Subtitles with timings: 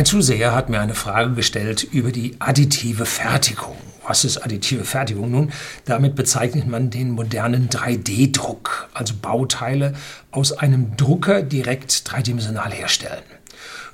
[0.00, 3.76] Ein Zuseher hat mir eine Frage gestellt über die additive Fertigung.
[4.08, 5.30] Was ist additive Fertigung?
[5.30, 5.52] Nun,
[5.84, 9.92] damit bezeichnet man den modernen 3D-Druck, also Bauteile
[10.30, 13.24] aus einem Drucker direkt dreidimensional herstellen.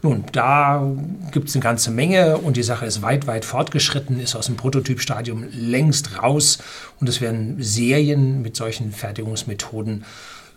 [0.00, 0.88] Nun, da
[1.32, 4.54] gibt es eine ganze Menge und die Sache ist weit, weit fortgeschritten, ist aus dem
[4.54, 6.58] Prototypstadium längst raus
[7.00, 10.04] und es werden Serien mit solchen Fertigungsmethoden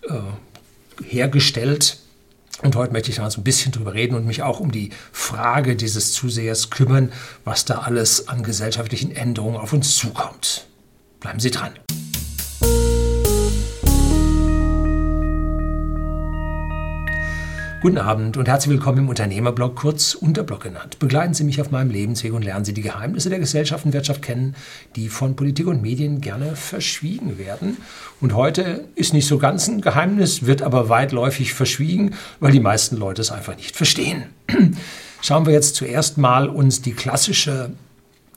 [0.07, 1.97] äh, hergestellt.
[2.61, 4.89] Und heute möchte ich da so ein bisschen drüber reden und mich auch um die
[5.11, 7.11] Frage dieses Zusehers kümmern,
[7.45, 10.67] was da alles an gesellschaftlichen Änderungen auf uns zukommt.
[11.19, 11.71] Bleiben Sie dran.
[17.81, 20.99] Guten Abend und herzlich willkommen im Unternehmerblog, kurz Unterblog genannt.
[20.99, 24.21] Begleiten Sie mich auf meinem Lebensweg und lernen Sie die Geheimnisse der Gesellschaft und Wirtschaft
[24.21, 24.53] kennen,
[24.97, 27.77] die von Politik und Medien gerne verschwiegen werden.
[28.19, 32.97] Und heute ist nicht so ganz ein Geheimnis, wird aber weitläufig verschwiegen, weil die meisten
[32.97, 34.23] Leute es einfach nicht verstehen.
[35.21, 37.71] Schauen wir jetzt zuerst mal uns die klassische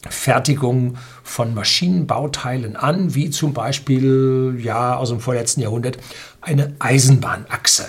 [0.08, 5.98] Fertigung von Maschinenbauteilen an, wie zum Beispiel ja aus dem vorletzten Jahrhundert
[6.42, 7.86] eine Eisenbahnachse.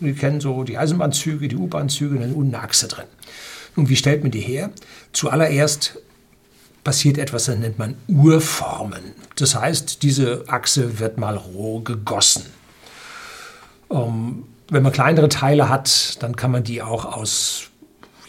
[0.00, 3.06] Wir kennen so die Eisenbahnzüge, die U-Bahnzüge, dann unten eine Achse drin.
[3.76, 4.70] Und wie stellt man die her?
[5.12, 5.98] Zuallererst
[6.84, 9.12] passiert etwas, das nennt man Urformen.
[9.36, 12.46] Das heißt, diese Achse wird mal roh gegossen.
[13.90, 17.68] Ähm, wenn man kleinere Teile hat, dann kann man die auch aus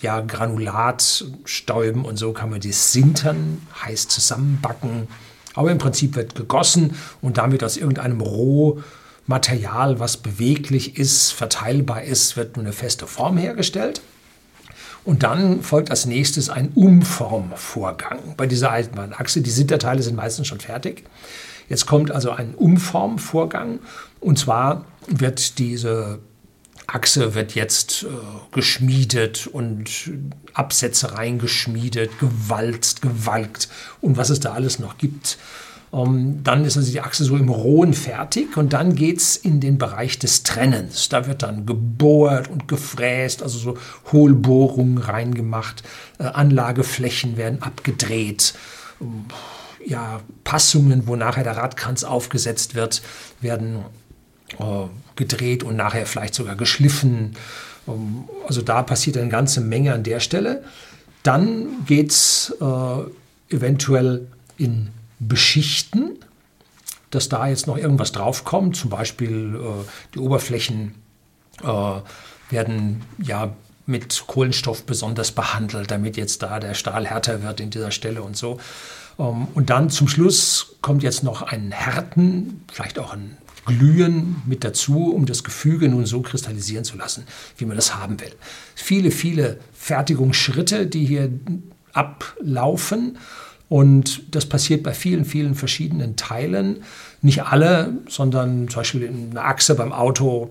[0.01, 5.07] ja, Granulat stäuben und so kann man die sintern, heiß zusammenbacken.
[5.55, 8.81] Aber im Prinzip wird gegossen und damit aus irgendeinem Roh
[9.29, 14.01] Material, was beweglich ist, verteilbar ist, wird nur eine feste Form hergestellt.
[15.05, 19.41] Und dann folgt als nächstes ein Umformvorgang bei dieser Eisenbahnachse.
[19.41, 21.03] Die Sinterteile sind meistens schon fertig.
[21.69, 23.79] Jetzt kommt also ein Umformvorgang.
[24.19, 26.19] Und zwar wird diese
[26.87, 28.07] Achse wird jetzt äh,
[28.51, 30.11] geschmiedet und
[30.55, 33.69] Absätze reingeschmiedet, gewalzt, gewalkt
[34.01, 35.37] und was es da alles noch gibt.
[35.91, 39.59] Ähm, dann ist also die Achse so im Rohen fertig und dann geht es in
[39.59, 41.09] den Bereich des Trennens.
[41.09, 43.77] Da wird dann gebohrt und gefräst, also so
[44.11, 45.83] Hohlbohrungen reingemacht,
[46.19, 48.53] äh, Anlageflächen werden abgedreht.
[49.01, 49.25] Ähm,
[49.85, 53.01] ja, Passungen, wo nachher der Radkranz aufgesetzt wird,
[53.41, 53.85] werden
[54.59, 54.63] äh,
[55.15, 57.35] gedreht und nachher vielleicht sogar geschliffen.
[57.87, 60.63] Ähm, also da passiert eine ganze Menge an der Stelle.
[61.23, 64.27] Dann geht es äh, eventuell
[64.57, 64.89] in
[65.19, 66.17] beschichten,
[67.11, 68.75] dass da jetzt noch irgendwas draufkommt.
[68.75, 70.95] Zum Beispiel äh, die Oberflächen
[71.63, 72.01] äh,
[72.49, 73.53] werden ja
[73.85, 78.37] mit Kohlenstoff besonders behandelt, damit jetzt da der Stahl härter wird in dieser Stelle und
[78.37, 78.59] so.
[79.17, 84.63] Ähm, und dann zum Schluss kommt jetzt noch ein Härten, vielleicht auch ein Glühen mit
[84.63, 87.25] dazu, um das Gefüge nun so kristallisieren zu lassen,
[87.57, 88.33] wie man das haben will.
[88.73, 91.31] Viele, viele Fertigungsschritte, die hier
[91.93, 93.17] ablaufen.
[93.69, 96.83] Und das passiert bei vielen, vielen verschiedenen Teilen.
[97.21, 100.49] Nicht alle, sondern zum Beispiel eine Achse beim Auto,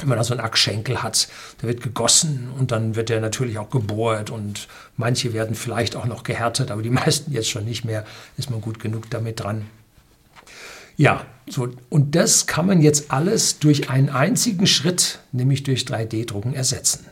[0.00, 1.28] wenn man da so einen Achsschenkel hat,
[1.60, 4.66] der wird gegossen und dann wird der natürlich auch gebohrt und
[4.96, 8.04] manche werden vielleicht auch noch gehärtet, aber die meisten jetzt schon nicht mehr,
[8.36, 9.66] ist man gut genug damit dran.
[10.96, 16.54] Ja, so, und das kann man jetzt alles durch einen einzigen Schritt, nämlich durch 3D-Drucken,
[16.54, 17.06] ersetzen.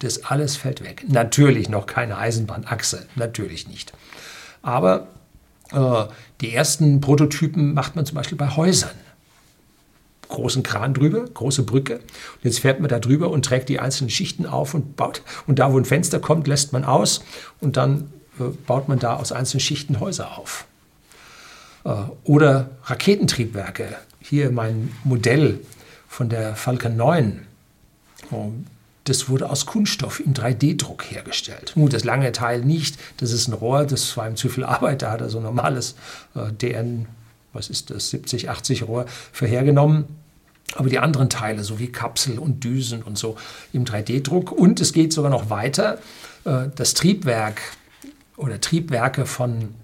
[0.00, 1.04] Das alles fällt weg.
[1.08, 3.92] Natürlich noch keine Eisenbahnachse, natürlich nicht.
[4.62, 5.08] Aber
[5.72, 6.04] äh,
[6.40, 8.90] die ersten Prototypen macht man zum Beispiel bei Häusern.
[10.28, 11.96] Großen Kran drüber, große Brücke.
[11.96, 15.22] Und jetzt fährt man da drüber und trägt die einzelnen Schichten auf und baut.
[15.46, 17.24] Und da, wo ein Fenster kommt, lässt man aus
[17.60, 20.66] und dann äh, baut man da aus einzelnen Schichten Häuser auf.
[21.84, 21.94] Äh,
[22.24, 23.96] oder Raketentriebwerke.
[24.20, 25.60] Hier mein Modell
[26.08, 27.46] von der Falcon 9
[29.08, 31.72] das wurde aus Kunststoff im 3D-Druck hergestellt.
[31.74, 35.02] Gut, das lange Teil nicht, das ist ein Rohr, das war ihm zu viel Arbeit,
[35.02, 35.94] da hat er so ein normales
[36.34, 37.06] äh, DN,
[37.52, 40.04] was ist das, 70, 80 Rohr für hergenommen.
[40.74, 43.36] Aber die anderen Teile, so wie Kapsel und Düsen und so
[43.72, 44.52] im 3D-Druck.
[44.52, 45.98] Und es geht sogar noch weiter.
[46.44, 47.60] Äh, das Triebwerk
[48.36, 49.74] oder Triebwerke von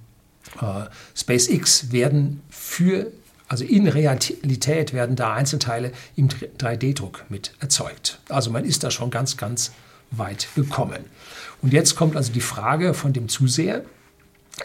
[0.61, 0.85] äh,
[1.15, 3.11] SpaceX werden für
[3.55, 8.19] also in Realität werden da Einzelteile im 3D-Druck mit erzeugt.
[8.29, 9.71] Also man ist da schon ganz, ganz
[10.11, 11.05] weit gekommen.
[11.62, 13.85] Und jetzt kommt also die Frage von dem Zuseher.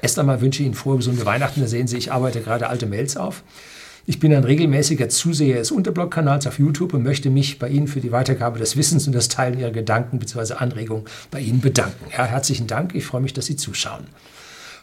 [0.02, 1.62] Erst einmal wünsche ich Ihnen frohe, gesunde Weihnachten.
[1.62, 3.44] Da sehen Sie, ich arbeite gerade alte Mails auf.
[4.08, 8.02] Ich bin ein regelmäßiger Zuseher des Unterblog-Kanals auf YouTube und möchte mich bei Ihnen für
[8.02, 10.56] die Weitergabe des Wissens und das Teilen Ihrer Gedanken bzw.
[10.56, 12.06] Anregungen bei Ihnen bedanken.
[12.12, 12.96] Ja, herzlichen Dank.
[12.96, 14.08] Ich freue mich, dass Sie zuschauen.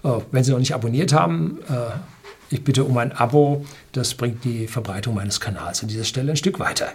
[0.05, 1.73] Äh, wenn Sie noch nicht abonniert haben, äh,
[2.51, 6.37] ich bitte um ein Abo, das bringt die Verbreitung meines Kanals an dieser Stelle ein
[6.37, 6.93] Stück weiter.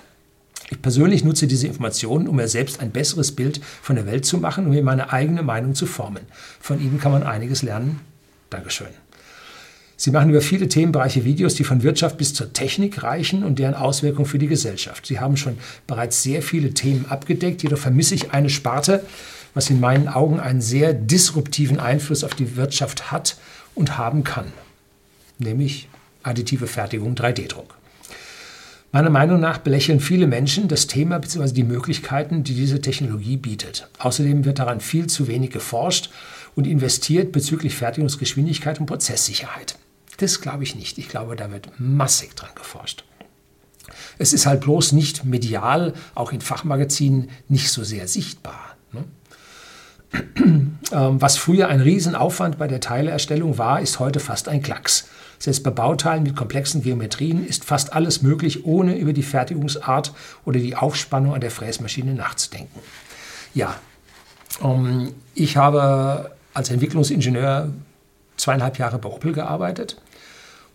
[0.70, 4.38] Ich persönlich nutze diese Informationen, um mir selbst ein besseres Bild von der Welt zu
[4.38, 6.24] machen und mir meine eigene Meinung zu formen.
[6.62, 8.00] Von Ihnen kann man einiges lernen.
[8.50, 8.88] Dankeschön.
[9.98, 13.76] Sie machen über viele Themenbereiche Videos, die von Wirtschaft bis zur Technik reichen und deren
[13.76, 15.06] Auswirkungen für die Gesellschaft.
[15.06, 19.06] Sie haben schon bereits sehr viele Themen abgedeckt, jedoch vermisse ich eine Sparte,
[19.54, 23.38] was in meinen Augen einen sehr disruptiven Einfluss auf die Wirtschaft hat
[23.76, 24.46] und haben kann,
[25.42, 25.90] nämlich
[26.24, 27.76] additive Fertigung 3D-Druck.
[28.94, 31.54] Meiner Meinung nach belächeln viele Menschen das Thema bzw.
[31.54, 33.88] die Möglichkeiten, die diese Technologie bietet.
[34.00, 36.10] Außerdem wird daran viel zu wenig geforscht
[36.56, 39.76] und investiert bezüglich Fertigungsgeschwindigkeit und Prozesssicherheit.
[40.18, 40.98] Das glaube ich nicht.
[40.98, 43.06] Ich glaube, da wird massig dran geforscht.
[44.18, 48.76] Es ist halt bloß nicht medial, auch in Fachmagazinen, nicht so sehr sichtbar.
[48.92, 49.06] Ne?
[50.92, 55.08] Ähm, was früher ein Riesenaufwand bei der Teileerstellung war, ist heute fast ein Klacks.
[55.42, 60.14] Selbst bei Bauteilen mit komplexen Geometrien ist fast alles möglich, ohne über die Fertigungsart
[60.46, 62.80] oder die Aufspannung an der Fräsmaschine nachzudenken.
[63.56, 63.76] Ja,
[64.64, 67.70] ähm, ich habe als Entwicklungsingenieur
[68.38, 70.00] zweieinhalb Jahre bei Opel gearbeitet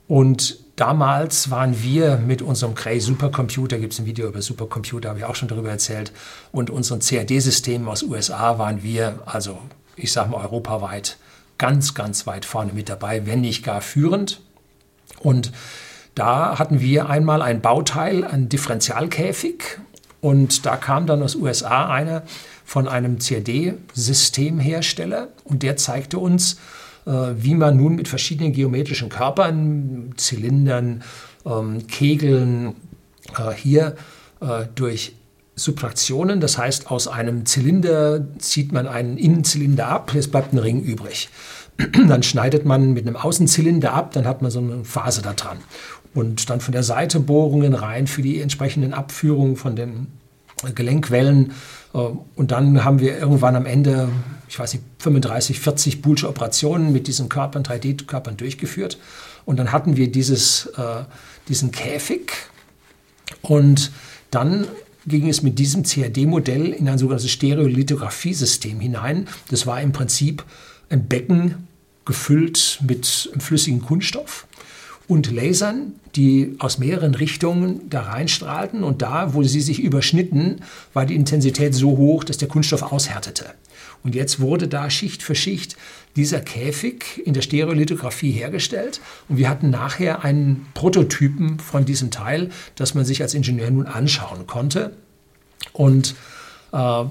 [0.08, 5.20] und damals waren wir mit unserem Cray Supercomputer, gibt es ein Video über Supercomputer, habe
[5.20, 6.10] ich auch schon darüber erzählt,
[6.50, 9.60] und unseren CAD-Systemen aus USA waren wir, also
[9.94, 11.18] ich sage mal europaweit,
[11.56, 14.40] ganz, ganz weit vorne mit dabei, wenn nicht gar führend.
[15.20, 15.52] Und
[16.14, 19.78] da hatten wir einmal ein Bauteil, ein Differentialkäfig.
[20.20, 22.22] Und da kam dann aus USA einer
[22.64, 26.56] von einem CAD-Systemhersteller und der zeigte uns,
[27.06, 31.04] äh, wie man nun mit verschiedenen geometrischen Körpern, Zylindern,
[31.44, 32.74] ähm, Kegeln
[33.38, 33.94] äh, hier
[34.40, 35.14] äh, durch
[35.54, 40.82] Subtraktionen, das heißt aus einem Zylinder zieht man einen Innenzylinder ab, es bleibt ein Ring
[40.82, 41.30] übrig.
[42.08, 45.58] Dann schneidet man mit einem Außenzylinder ab, dann hat man so eine Phase da dran.
[46.14, 50.06] Und dann von der Seite Bohrungen rein für die entsprechenden Abführungen von den
[50.74, 51.52] Gelenkwellen.
[51.92, 54.08] Äh, und dann haben wir irgendwann am Ende,
[54.48, 58.98] ich weiß nicht, 35, 40 Boolsche Operationen mit diesen Körpern, 3D-Körpern durchgeführt.
[59.44, 61.04] Und dann hatten wir dieses, äh,
[61.48, 62.32] diesen Käfig.
[63.42, 63.92] Und
[64.30, 64.66] dann
[65.06, 69.28] ging es mit diesem CAD-Modell in ein sogenanntes Stereolithographiesystem hinein.
[69.50, 70.44] Das war im Prinzip
[70.88, 71.66] ein Becken
[72.04, 74.46] gefüllt mit flüssigem Kunststoff
[75.08, 78.82] und Lasern, die aus mehreren Richtungen da reinstrahlten.
[78.82, 80.62] Und da, wo sie sich überschnitten,
[80.92, 83.46] war die Intensität so hoch, dass der Kunststoff aushärtete.
[84.02, 85.76] Und jetzt wurde da Schicht für Schicht
[86.16, 89.00] dieser Käfig in der Stereolithografie hergestellt.
[89.28, 93.86] Und wir hatten nachher einen Prototypen von diesem Teil, das man sich als Ingenieur nun
[93.86, 94.96] anschauen konnte.
[95.72, 96.14] Und
[96.72, 97.04] äh,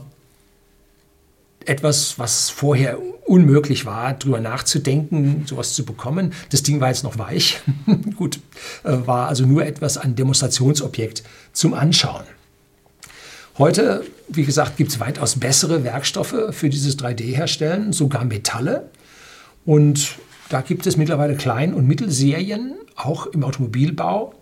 [1.66, 6.34] etwas, was vorher unmöglich war, darüber nachzudenken, sowas zu bekommen.
[6.52, 7.62] Das Ding war jetzt noch weich.
[8.16, 8.40] Gut,
[8.84, 12.24] äh, war also nur etwas ein Demonstrationsobjekt zum Anschauen.
[13.58, 18.90] Heute, wie gesagt, gibt es weitaus bessere Werkstoffe für dieses 3D-Herstellen, sogar Metalle.
[19.66, 20.18] Und
[20.50, 24.34] da gibt es mittlerweile Klein- und Mittelserien, auch im Automobilbau,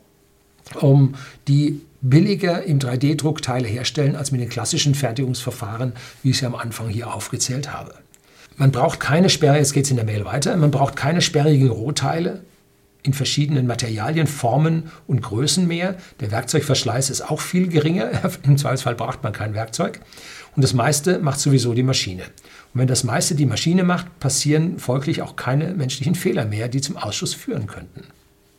[0.80, 1.16] um
[1.48, 6.56] die billiger im 3D-Druck Teile herstellen als mit den klassischen Fertigungsverfahren, wie ich sie am
[6.56, 7.96] Anfang hier aufgezählt habe.
[8.58, 11.70] Man braucht keine Sperre, jetzt geht es in der Mail weiter, man braucht keine sperrigen
[11.70, 12.42] Rohteile
[13.02, 15.96] in verschiedenen Materialien, Formen und Größen mehr.
[16.20, 18.12] Der Werkzeugverschleiß ist auch viel geringer.
[18.44, 20.00] Im Zweifelsfall braucht man kein Werkzeug.
[20.56, 22.24] Und das meiste macht sowieso die Maschine.
[22.74, 26.82] Und wenn das meiste die Maschine macht, passieren folglich auch keine menschlichen Fehler mehr, die
[26.82, 28.04] zum Ausschuss führen könnten.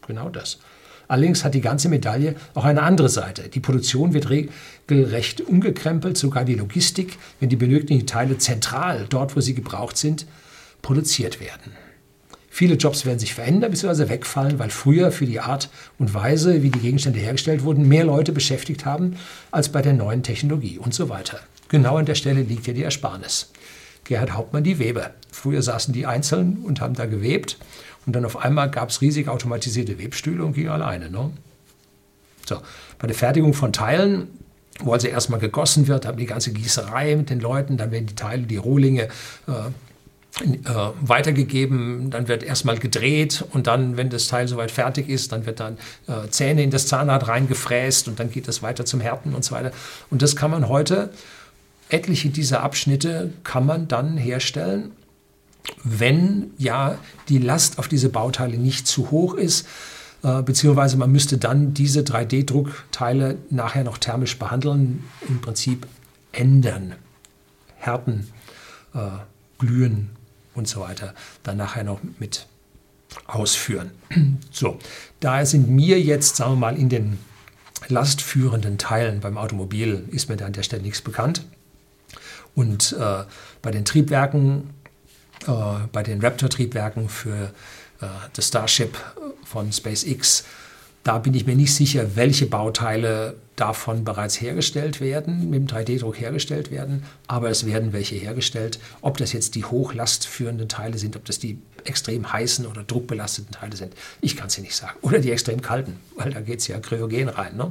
[0.06, 0.58] Genau das.
[1.08, 3.48] Allerdings hat die ganze Medaille auch eine andere Seite.
[3.48, 9.40] Die Produktion wird regelrecht umgekrempelt, sogar die Logistik, wenn die benötigten Teile zentral, dort wo
[9.40, 10.26] sie gebraucht sind,
[10.82, 11.72] produziert werden.
[12.48, 14.08] Viele Jobs werden sich verändern bzw.
[14.08, 18.30] wegfallen, weil früher für die Art und Weise, wie die Gegenstände hergestellt wurden, mehr Leute
[18.30, 19.16] beschäftigt haben
[19.50, 21.40] als bei der neuen Technologie und so weiter.
[21.68, 23.50] Genau an der Stelle liegt ja die Ersparnis.
[24.04, 25.10] Gerhard Hauptmann die Weber.
[25.32, 27.56] Früher saßen die einzeln und haben da gewebt
[28.06, 31.10] und dann auf einmal gab es riesig automatisierte Webstühle und ging alleine.
[31.10, 31.30] Ne?
[32.46, 32.56] So,
[32.98, 34.28] bei der Fertigung von Teilen,
[34.80, 38.14] wo also erstmal gegossen wird, haben die ganze Gießerei mit den Leuten, dann werden die
[38.14, 39.08] Teile, die Rohlinge
[39.46, 39.52] äh,
[40.40, 45.46] äh, weitergegeben, dann wird erstmal gedreht und dann, wenn das Teil soweit fertig ist, dann
[45.46, 49.34] wird dann äh, Zähne in das Zahnrad reingefräst und dann geht es weiter zum Härten
[49.34, 49.70] und so weiter.
[50.10, 51.10] Und das kann man heute,
[51.88, 54.90] etliche dieser Abschnitte kann man dann herstellen
[55.82, 59.66] wenn ja die Last auf diese Bauteile nicht zu hoch ist,
[60.22, 65.86] äh, beziehungsweise man müsste dann diese 3D-Druckteile nachher noch thermisch behandeln, im Prinzip
[66.32, 66.94] ändern,
[67.76, 68.28] härten,
[68.94, 69.00] äh,
[69.58, 70.10] glühen
[70.54, 72.46] und so weiter, dann nachher noch mit
[73.26, 73.90] ausführen.
[74.50, 74.78] So,
[75.20, 77.18] daher sind mir jetzt, sagen wir mal, in den
[77.88, 81.44] lastführenden Teilen beim Automobil ist mir da an der Stelle nichts bekannt.
[82.54, 83.24] Und äh,
[83.62, 84.70] bei den Triebwerken,
[85.46, 87.52] äh, bei den Raptor-Triebwerken für
[88.00, 88.96] äh, das Starship
[89.44, 90.44] von SpaceX,
[91.04, 96.18] da bin ich mir nicht sicher, welche Bauteile davon bereits hergestellt werden, mit dem 3D-Druck
[96.18, 98.80] hergestellt werden, aber es werden welche hergestellt.
[99.02, 103.76] Ob das jetzt die hochlastführenden Teile sind, ob das die extrem heißen oder druckbelasteten Teile
[103.76, 104.98] sind, ich kann es dir nicht sagen.
[105.02, 107.54] Oder die extrem kalten, weil da geht es ja kryogen rein.
[107.56, 107.70] Ne?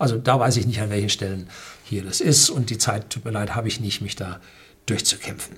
[0.00, 1.48] Also da weiß ich nicht, an welchen Stellen
[1.84, 4.40] hier das ist und die Zeit, tut mir leid, habe ich nicht, mich da
[4.86, 5.56] durchzukämpfen.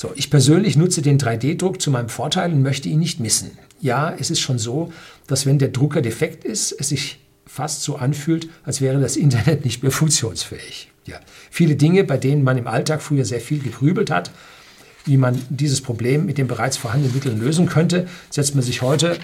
[0.00, 3.58] So, ich persönlich nutze den 3D-Druck zu meinem Vorteil und möchte ihn nicht missen.
[3.82, 4.90] Ja, es ist schon so,
[5.26, 9.66] dass wenn der Drucker defekt ist, es sich fast so anfühlt, als wäre das Internet
[9.66, 10.90] nicht mehr funktionsfähig.
[11.04, 11.20] Ja.
[11.50, 14.30] Viele Dinge, bei denen man im Alltag früher sehr viel gegrübelt hat,
[15.04, 19.18] wie man dieses Problem mit den bereits vorhandenen Mitteln lösen könnte, setzt man sich heute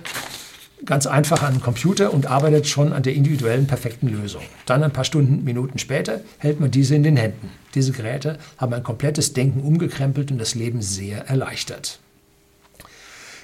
[0.85, 4.43] ganz einfach an den Computer und arbeitet schon an der individuellen perfekten Lösung.
[4.67, 7.51] Dann ein paar Stunden, Minuten später hält man diese in den Händen.
[7.75, 11.99] Diese Geräte haben ein komplettes Denken umgekrempelt und das Leben sehr erleichtert.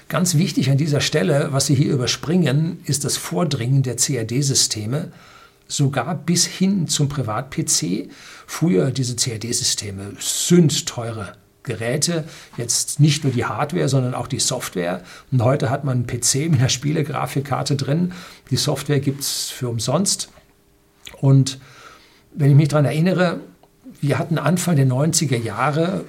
[0.09, 5.11] Ganz wichtig an dieser Stelle, was Sie hier überspringen, ist das Vordringen der CAD-Systeme,
[5.67, 8.09] sogar bis hin zum Privat-PC.
[8.45, 11.33] Früher diese CAD-Systeme sind teure
[11.63, 12.25] Geräte,
[12.57, 15.01] jetzt nicht nur die Hardware, sondern auch die Software.
[15.31, 18.13] Und heute hat man einen PC mit einer Spielegrafikkarte drin.
[18.51, 20.29] Die Software gibt es für umsonst.
[21.21, 21.59] Und
[22.33, 23.39] wenn ich mich daran erinnere,
[24.01, 26.03] wir hatten Anfang der 90er Jahre,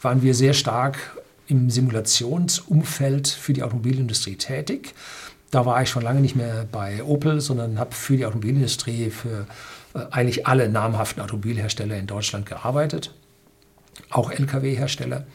[0.00, 0.98] waren wir sehr stark
[1.46, 4.94] im Simulationsumfeld für die Automobilindustrie tätig.
[5.50, 9.46] Da war ich schon lange nicht mehr bei Opel, sondern habe für die Automobilindustrie, für
[9.94, 13.12] äh, eigentlich alle namhaften Automobilhersteller in Deutschland gearbeitet,
[14.08, 15.26] auch Lkw-Hersteller.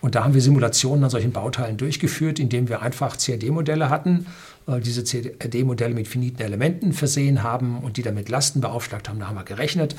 [0.00, 4.26] Und da haben wir Simulationen an solchen Bauteilen durchgeführt, indem wir einfach CAD-Modelle hatten,
[4.66, 9.18] äh, diese CAD-Modelle mit finiten Elementen versehen haben und die dann mit Lasten beaufschlagt haben.
[9.18, 9.96] Da haben wir gerechnet.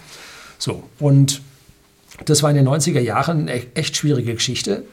[0.59, 1.41] So, und
[2.25, 4.83] das war in den 90er Jahren eine echt schwierige Geschichte.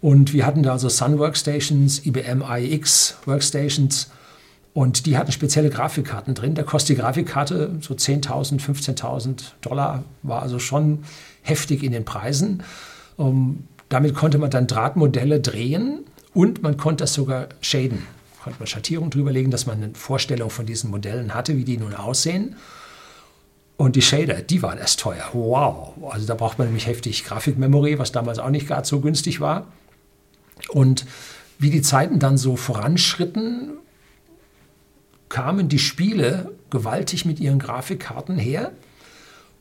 [0.00, 4.10] Und wir hatten da also Sun Workstations, IBM iX Workstations
[4.74, 6.54] und die hatten spezielle Grafikkarten drin.
[6.54, 11.04] Da kostet die Grafikkarte so 10.000, 15.000 Dollar, war also schon
[11.42, 12.62] heftig in den Preisen.
[13.16, 18.06] Um, ähm, damit konnte man dann Drahtmodelle drehen und man konnte das sogar shaden.
[18.42, 21.76] Konnte man Schattierung drüber legen, dass man eine Vorstellung von diesen Modellen hatte, wie die
[21.76, 22.56] nun aussehen.
[23.76, 25.24] Und die Shader, die waren erst teuer.
[25.34, 25.92] Wow.
[26.10, 29.66] Also da braucht man nämlich heftig Grafikmemory, was damals auch nicht gerade so günstig war.
[30.70, 31.04] Und
[31.58, 33.72] wie die Zeiten dann so voranschritten,
[35.32, 38.72] kamen die Spiele gewaltig mit ihren Grafikkarten her.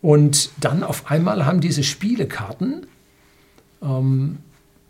[0.01, 2.87] Und dann auf einmal haben diese Spielekarten
[3.81, 4.39] ähm,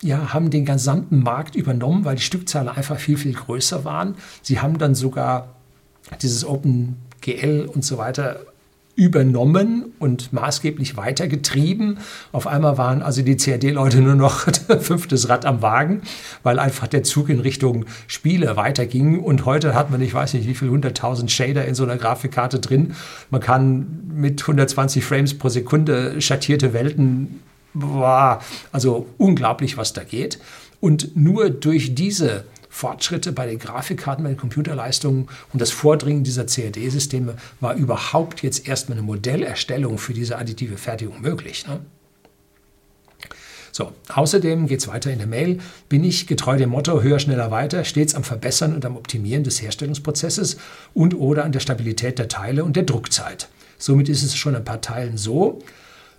[0.02, 4.16] ja, haben den gesamten Markt übernommen, weil die Stückzahlen einfach viel, viel größer waren.
[4.42, 5.50] Sie haben dann sogar
[6.24, 8.40] dieses OpenGL und so weiter
[8.96, 12.00] übernommen und maßgeblich weitergetrieben.
[12.32, 14.48] Auf einmal waren also die CAD-Leute nur noch
[14.80, 16.02] fünftes Rad am Wagen,
[16.44, 19.20] weil einfach der Zug in Richtung Spiele weiterging.
[19.20, 22.60] Und heute hat man, ich weiß nicht, wie viel 100.000 Shader in so einer Grafikkarte
[22.60, 22.94] drin.
[23.30, 27.40] Man kann mit 120 Frames pro Sekunde schattierte Welten,
[27.74, 30.40] boah, also unglaublich, was da geht.
[30.80, 36.46] Und nur durch diese Fortschritte bei den Grafikkarten, bei den Computerleistungen und das Vordringen dieser
[36.46, 41.68] CAD-Systeme war überhaupt jetzt erstmal eine Modellerstellung für diese additive Fertigung möglich.
[41.68, 41.82] Ne?
[43.74, 45.60] So, außerdem geht es weiter in der Mail,
[45.90, 49.62] bin ich getreu dem Motto höher, schneller, weiter, stets am Verbessern und am Optimieren des
[49.62, 50.58] Herstellungsprozesses
[50.94, 53.50] und oder an der Stabilität der Teile und der Druckzeit.
[53.78, 55.60] Somit ist es schon ein paar Teilen so,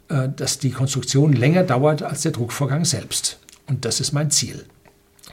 [0.08, 3.38] äh, dass die Konstruktion länger dauert als der Druckvorgang selbst.
[3.66, 4.66] Und das ist mein Ziel.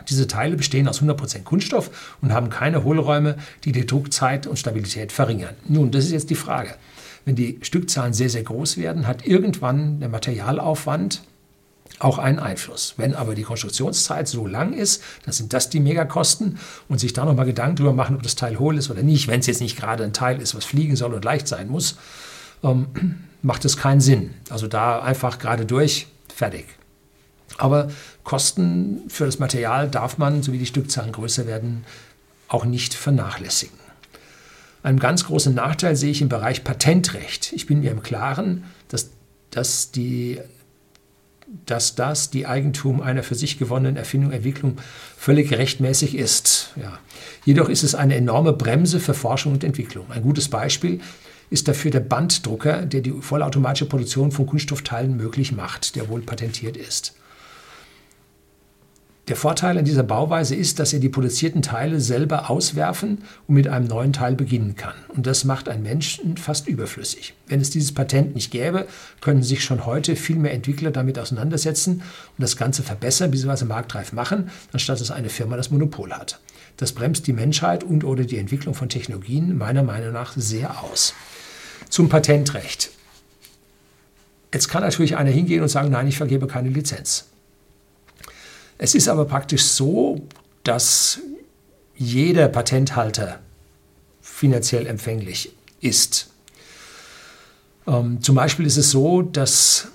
[0.07, 5.11] Diese Teile bestehen aus 100% Kunststoff und haben keine Hohlräume, die die Druckzeit und Stabilität
[5.11, 5.55] verringern.
[5.67, 6.75] Nun, das ist jetzt die Frage.
[7.25, 11.21] Wenn die Stückzahlen sehr, sehr groß werden, hat irgendwann der Materialaufwand
[11.99, 12.93] auch einen Einfluss.
[12.97, 17.25] Wenn aber die Konstruktionszeit so lang ist, dann sind das die Megakosten und sich da
[17.25, 19.77] nochmal Gedanken darüber machen, ob das Teil hohl ist oder nicht, wenn es jetzt nicht
[19.77, 21.97] gerade ein Teil ist, was fliegen soll und leicht sein muss,
[22.63, 22.87] ähm,
[23.41, 24.31] macht es keinen Sinn.
[24.49, 26.65] Also da einfach gerade durch, fertig.
[27.57, 27.89] Aber
[28.23, 31.85] Kosten für das Material darf man, so wie die Stückzahlen größer werden,
[32.47, 33.77] auch nicht vernachlässigen.
[34.81, 37.51] Einen ganz großen Nachteil sehe ich im Bereich Patentrecht.
[37.53, 39.09] Ich bin mir im Klaren, dass,
[39.51, 40.39] dass, die,
[41.65, 44.77] dass das die Eigentum einer für sich gewonnenen Erfindung, Entwicklung
[45.17, 46.71] völlig rechtmäßig ist.
[46.77, 46.97] Ja.
[47.45, 50.09] Jedoch ist es eine enorme Bremse für Forschung und Entwicklung.
[50.11, 51.01] Ein gutes Beispiel
[51.49, 56.77] ist dafür der Banddrucker, der die vollautomatische Produktion von Kunststoffteilen möglich macht, der wohl patentiert
[56.77, 57.15] ist.
[59.29, 63.67] Der Vorteil an dieser Bauweise ist, dass er die produzierten Teile selber auswerfen und mit
[63.67, 64.95] einem neuen Teil beginnen kann.
[65.09, 67.35] Und das macht einen Menschen fast überflüssig.
[67.45, 68.87] Wenn es dieses Patent nicht gäbe,
[69.21, 73.65] können sich schon heute viel mehr Entwickler damit auseinandersetzen und das Ganze verbessern bzw.
[73.65, 76.39] marktreif machen, anstatt dass eine Firma das Monopol hat.
[76.77, 81.13] Das bremst die Menschheit und oder die Entwicklung von Technologien meiner Meinung nach sehr aus.
[81.87, 82.89] Zum Patentrecht.
[84.51, 87.28] Jetzt kann natürlich einer hingehen und sagen, nein, ich vergebe keine Lizenz.
[88.79, 90.21] Es ist aber praktisch so,
[90.63, 91.19] dass
[91.95, 93.39] jeder Patenthalter
[94.21, 96.29] finanziell empfänglich ist.
[97.85, 99.89] Ähm, zum Beispiel ist es so, dass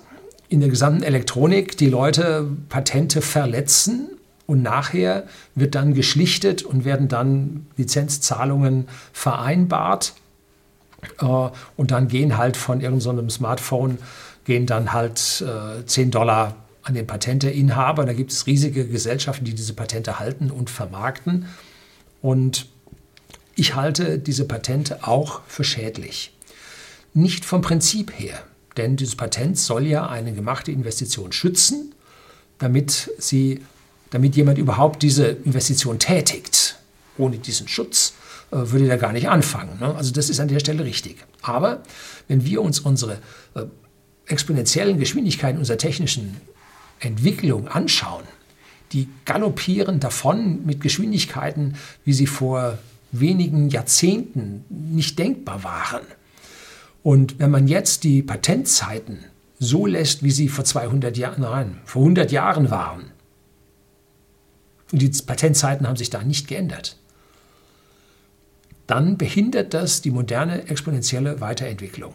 [0.49, 4.09] in der gesamten Elektronik die Leute Patente verletzen
[4.45, 5.23] und nachher
[5.55, 10.13] wird dann geschlichtet und werden dann Lizenzzahlungen vereinbart.
[11.19, 13.97] Äh, und dann gehen halt von irgendeinem Smartphone,
[14.43, 18.05] gehen dann halt äh, 10 Dollar an den Patenteinhaber.
[18.05, 21.47] Da gibt es riesige Gesellschaften, die diese Patente halten und vermarkten.
[22.21, 22.67] Und
[23.55, 26.31] ich halte diese Patente auch für schädlich.
[27.13, 28.43] Nicht vom Prinzip her,
[28.77, 31.95] denn dieses Patent soll ja eine gemachte Investition schützen,
[32.59, 33.61] damit, sie,
[34.11, 36.77] damit jemand überhaupt diese Investition tätigt.
[37.17, 38.13] Ohne diesen Schutz
[38.51, 39.79] äh, würde er gar nicht anfangen.
[39.79, 39.95] Ne?
[39.95, 41.17] Also das ist an der Stelle richtig.
[41.41, 41.81] Aber
[42.27, 43.19] wenn wir uns unsere
[43.55, 43.63] äh,
[44.27, 46.35] exponentiellen Geschwindigkeiten unserer technischen
[46.99, 48.23] Entwicklung anschauen,
[48.91, 52.77] die galoppieren davon mit Geschwindigkeiten, wie sie vor
[53.11, 56.05] wenigen Jahrzehnten nicht denkbar waren.
[57.03, 59.25] Und wenn man jetzt die Patentzeiten
[59.59, 63.11] so lässt, wie sie vor 200 Jahren, nein, vor 100 Jahren waren,
[64.91, 66.97] und die Patentzeiten haben sich da nicht geändert,
[68.87, 72.13] dann behindert das die moderne exponentielle Weiterentwicklung.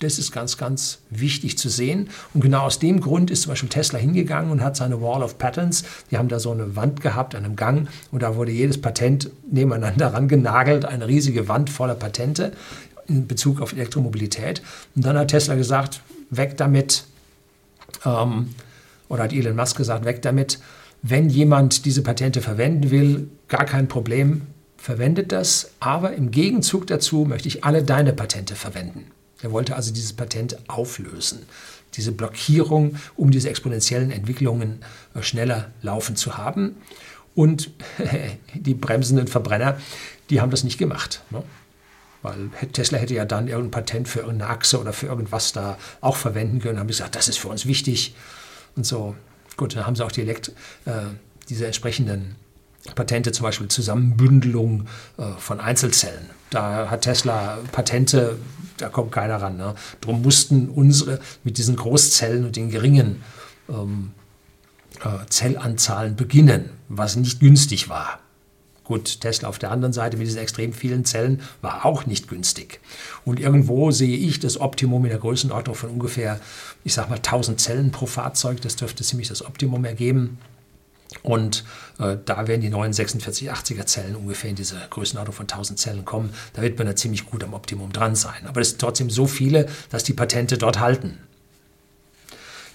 [0.00, 2.10] Das ist ganz, ganz wichtig zu sehen.
[2.34, 5.38] Und genau aus dem Grund ist zum Beispiel Tesla hingegangen und hat seine Wall of
[5.38, 8.80] Patents, die haben da so eine Wand gehabt an einem Gang und da wurde jedes
[8.80, 12.52] Patent nebeneinander rangenagelt, eine riesige Wand voller Patente
[13.06, 14.62] in Bezug auf Elektromobilität.
[14.96, 17.04] Und dann hat Tesla gesagt, weg damit,
[18.04, 18.54] ähm,
[19.08, 20.58] oder hat Elon Musk gesagt, weg damit.
[21.02, 24.42] Wenn jemand diese Patente verwenden will, gar kein Problem,
[24.76, 29.10] verwendet das, aber im Gegenzug dazu möchte ich alle deine Patente verwenden.
[29.44, 31.46] Er wollte also dieses Patent auflösen,
[31.94, 34.82] diese Blockierung, um diese exponentiellen Entwicklungen
[35.14, 36.76] äh, schneller laufen zu haben.
[37.34, 37.70] Und
[38.54, 39.78] die bremsenden Verbrenner,
[40.30, 41.22] die haben das nicht gemacht.
[41.30, 41.42] Ne?
[42.22, 46.16] Weil Tesla hätte ja dann irgendein Patent für irgendeine Achse oder für irgendwas da auch
[46.16, 46.78] verwenden können.
[46.78, 48.14] Haben gesagt, das ist für uns wichtig.
[48.76, 49.14] Und so,
[49.58, 50.36] gut, dann haben sie auch die äh,
[51.50, 52.36] diese entsprechenden
[52.94, 56.30] Patente, zum Beispiel Zusammenbündelung äh, von Einzelzellen.
[56.50, 58.38] Da hat Tesla Patente,
[58.76, 59.56] da kommt keiner ran.
[59.56, 59.74] Ne?
[60.00, 63.22] Darum mussten unsere mit diesen Großzellen und den geringen
[63.68, 64.12] ähm,
[65.02, 68.20] äh, Zellanzahlen beginnen, was nicht günstig war.
[68.84, 72.80] Gut, Tesla auf der anderen Seite mit diesen extrem vielen Zellen war auch nicht günstig.
[73.24, 76.38] Und irgendwo sehe ich das Optimum in der Größenordnung von ungefähr,
[76.84, 78.60] ich sage mal, 1000 Zellen pro Fahrzeug.
[78.60, 80.36] Das dürfte ziemlich das Optimum ergeben.
[81.22, 81.64] Und
[81.98, 86.34] äh, da werden die neuen 4680er Zellen ungefähr in diese Größenordnung von 1000 Zellen kommen.
[86.52, 88.46] Da wird man da ziemlich gut am Optimum dran sein.
[88.46, 91.18] Aber es sind trotzdem so viele, dass die Patente dort halten.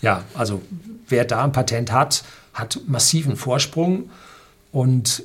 [0.01, 0.61] Ja, also
[1.07, 2.23] wer da ein Patent hat,
[2.53, 4.09] hat massiven Vorsprung.
[4.71, 5.23] Und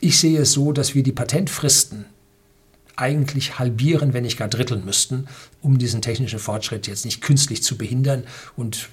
[0.00, 2.04] ich sehe es so, dass wir die Patentfristen
[2.96, 5.26] eigentlich halbieren, wenn nicht gar dritteln müssten,
[5.60, 8.24] um diesen technischen Fortschritt jetzt nicht künstlich zu behindern
[8.56, 8.90] und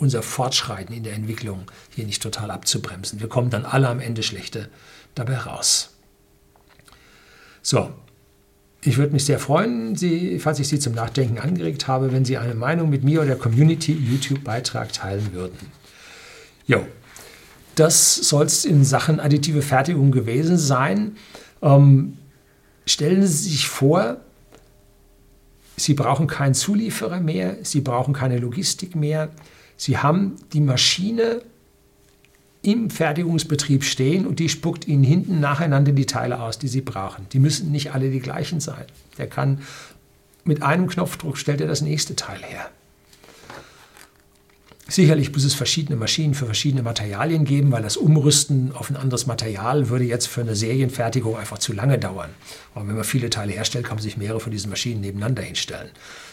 [0.00, 3.20] unser Fortschreiten in der Entwicklung hier nicht total abzubremsen.
[3.20, 4.68] Wir kommen dann alle am Ende schlechter
[5.14, 5.90] dabei raus.
[7.62, 7.90] So,
[8.82, 12.38] ich würde mich sehr freuen, Sie, falls ich Sie zum Nachdenken angeregt habe, wenn Sie
[12.38, 15.58] eine Meinung mit mir oder der Community YouTube-Beitrag teilen würden.
[16.66, 16.86] Jo,
[17.74, 21.16] das soll es in Sachen additive Fertigung gewesen sein.
[21.60, 22.16] Ähm,
[22.86, 24.16] stellen Sie sich vor,
[25.76, 29.30] Sie brauchen keinen Zulieferer mehr, Sie brauchen keine Logistik mehr,
[29.80, 31.40] Sie haben die Maschine
[32.60, 37.26] im Fertigungsbetrieb stehen und die spuckt Ihnen hinten nacheinander die Teile aus, die Sie brauchen.
[37.32, 38.84] Die müssen nicht alle die gleichen sein.
[39.16, 39.62] Der kann
[40.44, 42.70] mit einem Knopfdruck stellt er das nächste Teil her.
[44.90, 49.24] Sicherlich muss es verschiedene Maschinen für verschiedene Materialien geben, weil das Umrüsten auf ein anderes
[49.24, 52.30] Material würde jetzt für eine Serienfertigung einfach zu lange dauern.
[52.74, 55.90] Aber wenn man viele Teile herstellt, kann man sich mehrere von diesen Maschinen nebeneinander hinstellen.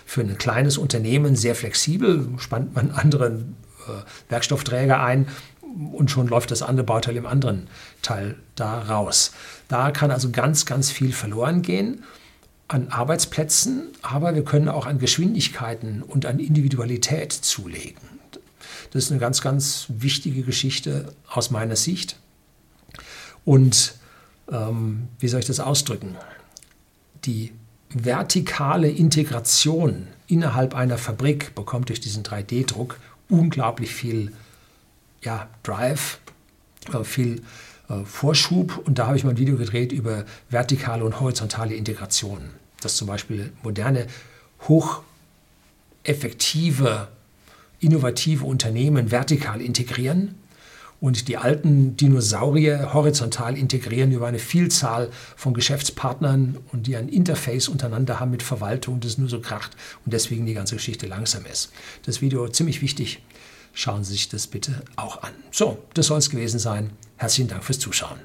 [0.08, 3.56] Für ein kleines Unternehmen sehr flexibel, spannt man anderen
[3.88, 3.92] äh,
[4.32, 5.28] Werkstoffträger ein
[5.94, 7.68] und schon läuft das andere Bauteil im anderen
[8.02, 9.34] Teil da raus.
[9.68, 12.04] Da kann also ganz, ganz viel verloren gehen
[12.68, 18.17] an Arbeitsplätzen, aber wir können auch an Geschwindigkeiten und an Individualität zulegen.
[18.98, 22.16] Das ist eine ganz, ganz wichtige Geschichte aus meiner Sicht.
[23.46, 23.94] Und
[24.52, 26.16] ähm, wie soll ich das ausdrücken?
[27.26, 27.54] Die
[27.90, 32.98] vertikale Integration innerhalb einer Fabrik bekommt durch diesen 3D-Druck
[33.30, 34.34] unglaublich viel
[35.22, 36.18] ja, Drive,
[36.92, 37.44] äh, viel
[37.90, 38.82] äh, Vorschub.
[38.84, 42.50] Und da habe ich mal ein Video gedreht über vertikale und horizontale Integration.
[42.82, 44.08] Dass zum Beispiel moderne,
[44.68, 47.10] hocheffektive,
[47.80, 50.36] innovative Unternehmen vertikal integrieren
[51.00, 57.68] und die alten Dinosaurier horizontal integrieren über eine Vielzahl von Geschäftspartnern und die ein Interface
[57.68, 59.72] untereinander haben mit Verwaltung, das nur so kracht
[60.06, 61.72] und deswegen die ganze Geschichte langsam ist.
[62.06, 63.22] Das Video ziemlich wichtig.
[63.74, 65.34] Schauen Sie sich das bitte auch an.
[65.52, 66.90] So, das soll es gewesen sein.
[67.18, 68.18] Herzlichen Dank fürs Zuschauen.